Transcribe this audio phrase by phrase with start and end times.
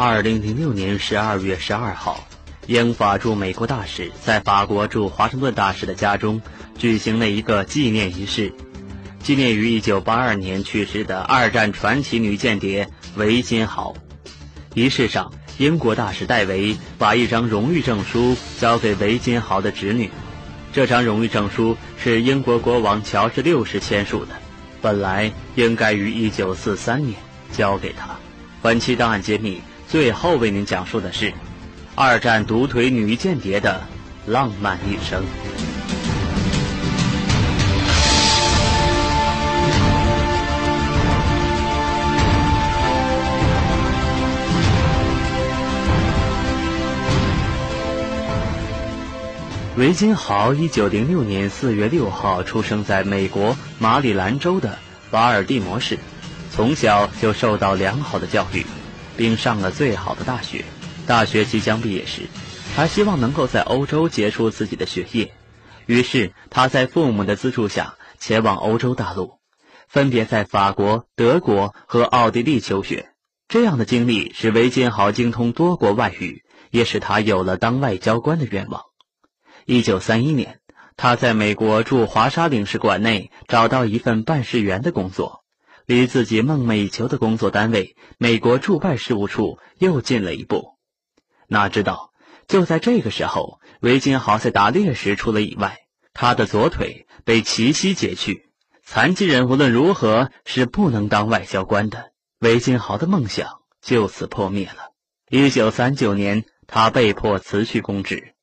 [0.00, 2.24] 二零零六年十二月十二号，
[2.68, 6.40] 英法驻美国大使在法国驻华盛顿大使的家中
[6.78, 8.54] 举行了一个纪念仪式，
[9.24, 13.92] 纪念于一九八二年去世的二战传奇女间谍维金豪。
[14.72, 20.12] 仪式上，英国大使戴维把一张荣誉证书交给维金豪的侄女。
[20.72, 24.30] 这张荣誉证书是英国国王乔治六世签署的，
[24.80, 27.16] 本来应该于一九四三年
[27.50, 28.10] 交给他。
[28.62, 29.60] 本期档案揭秘。
[29.88, 31.32] 最后为您讲述的是
[31.94, 33.80] 二战独腿女间谍的
[34.26, 35.24] 浪漫一生。
[49.78, 54.76] 维金豪一九零六年四月六号出生在美国马里兰州的
[55.12, 55.98] 瓦尔蒂摩市，
[56.52, 58.66] 从小就受到良好的教育。
[59.18, 60.64] 并上了最好的大学。
[61.06, 62.22] 大学即将毕业时，
[62.74, 65.34] 他希望能够在欧洲结束自己的学业，
[65.86, 69.40] 于是他在父母的资助下前往欧洲大陆，
[69.88, 73.10] 分别在法国、德国和奥地利求学。
[73.48, 78.82] 这样的经历使维金豪精通多国外语，也使他有了当外交官的愿望。
[79.64, 80.60] 一九三一年，
[80.96, 85.42] 他在美国驻华沙领事馆内找到一份办事员的工作。
[85.88, 90.74] 离自己梦寐以求的工作单位——美国驻外事务处又近了一步。
[91.46, 92.12] 哪知道，
[92.46, 95.78] 就在这个时候，维金豪在打猎时出了意外，
[96.12, 98.50] 他的左腿被奇袭截去。
[98.84, 102.12] 残疾人无论如何是不能当外交官的。
[102.40, 104.92] 维金豪的梦想就此破灭了。
[105.30, 108.34] 一九三九年，他被迫辞去公职。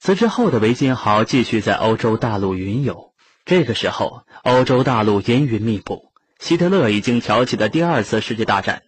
[0.00, 3.14] 辞职后的维金豪继续在欧洲大陆云游。
[3.44, 6.07] 这个时候，欧洲大陆阴云密布。
[6.38, 8.82] 希特勒已经挑起了第二次世界大战。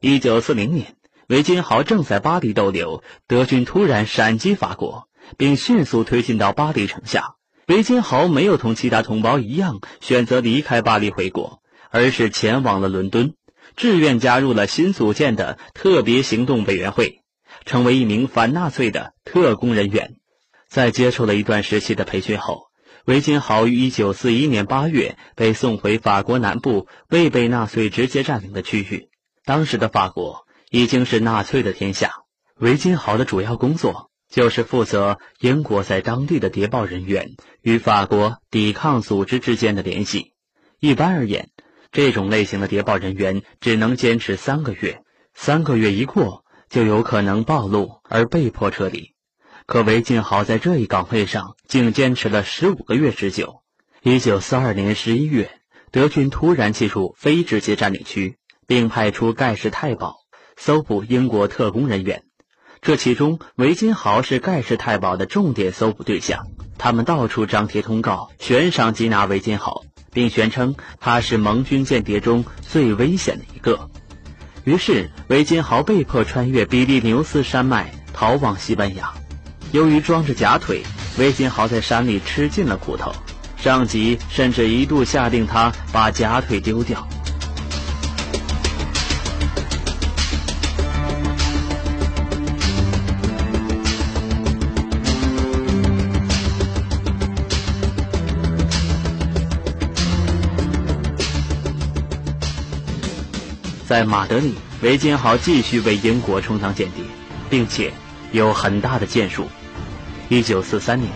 [0.00, 0.96] 一九四零年，
[1.28, 7.36] 维金豪正在巴黎逗留，德军突然闪击法国，并迅速推进到巴黎城下。
[7.68, 13.34] 维金豪没有同其他同胞一样选择离开巴黎回国，而是前往了伦敦，
[13.76, 17.22] 志愿加入了新组建的特别行动委员会，
[17.64, 20.16] 成为一名反纳粹的特工人员。
[20.68, 22.65] 在接受了一段时期的培训后。
[23.06, 29.10] 维金豪于1941年8月被送回法国南部未被纳粹直接占领的区域。
[29.44, 32.10] 当时的法国已经是纳粹的天下。
[32.58, 40.32] 维金豪的主要工作就是负责英国在当地的谍报人员与法国抵抗组织之间的联系。
[40.80, 41.50] 一般而言，
[41.92, 45.02] 这种类型的谍报人员只能坚持三个月，
[45.32, 49.15] 三个月一过就有可能暴露而被迫撤离。
[49.66, 53.62] 可韦金豪在这一岗位上竟坚持了十五个月之久。
[54.00, 55.50] 一九四二年十一月，
[55.90, 58.36] 德军突然进入非直接占领区，
[58.68, 60.18] 并派出盖世太保
[60.56, 62.22] 搜捕英国特工人员。
[62.80, 66.46] 这其中，韦金豪是盖世太保的重点搜捕对象。
[66.78, 73.90] 他们到处张贴通告，悬赏缉拿韦金豪，并宣称他是盟军间谍中最危险的一个。
[74.62, 79.12] 于是，韦金豪被迫穿越比利牛斯山脉，逃往西班牙。
[79.72, 80.82] 由于装着假腿，
[81.18, 83.12] 韦金豪在山里吃尽了苦头，
[83.56, 87.06] 上级甚至一度下令他把假腿丢掉。
[103.86, 107.04] 在马德里，韦金豪继续为英国充当间谍，
[107.48, 107.92] 并且
[108.32, 109.48] 有很大的建树。
[110.28, 111.10] 一九四三年，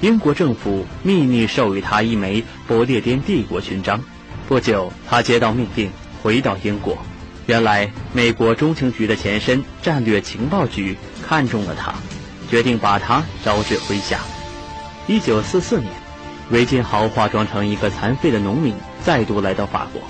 [0.00, 4.00] 英国政府秘密授予他一枚不列颠帝国勋章。
[4.48, 5.90] 不久，他接到命令
[6.22, 6.98] 回到英国。
[7.46, 11.94] 原来，美国中情局的前身战略情报局看中了他，
[12.50, 14.18] 决定把他招至麾下。
[15.06, 15.92] 一九四四年，
[16.50, 18.74] 维金豪化妆成一个残废的农民，
[19.04, 20.02] 再度来到法国。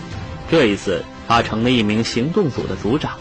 [0.50, 3.12] 这一次，他成了一名行动组的组长。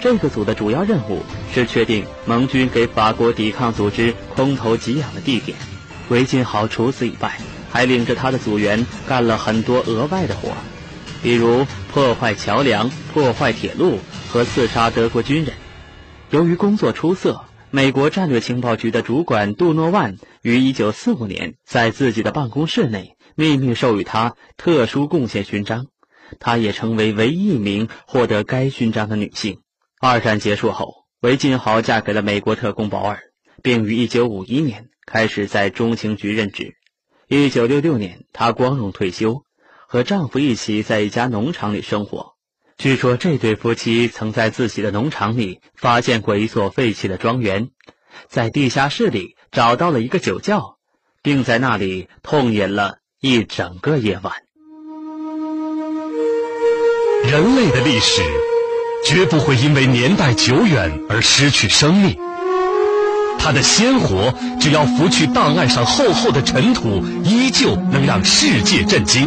[0.00, 1.22] 这个组的主要任务
[1.52, 5.56] 是确定盟军给法国抵抗组织空投给养的地点。
[6.08, 7.36] 韦金豪除此以外，
[7.70, 10.52] 还领着他的组员干了很多额外的活，
[11.22, 13.98] 比如破坏桥梁、破坏铁路
[14.28, 15.54] 和刺杀德国军人。
[16.30, 25.86] 由于工作出色，美国战略情报局的主管杜诺万于1945年在自己的办公室内秘密授予他特殊贡献勋章，
[26.38, 29.58] 他也成为唯一一名获得该勋章的女性。
[29.98, 33.20] 二战结束后，韦金豪嫁给了美国特工保尔，
[33.62, 36.74] 并于1951年开始在中情局任职。
[37.28, 39.42] 1966年，她光荣退休，
[39.88, 42.34] 和丈夫一起在一家农场里生活。
[42.76, 47.70] 据说这对夫妻曾在自己的农场里发现过一座废弃的庄园，
[48.28, 50.76] 在地下室里找到了一个酒窖，
[51.22, 54.34] 并在那里痛饮了一整个夜晚。
[57.24, 58.22] 人类的历史
[59.08, 62.16] 绝不会因为年代久远而失去生命，
[63.38, 69.24] 它的鲜活，只要拂去档案上厚厚的尘土，依旧能让世界震惊。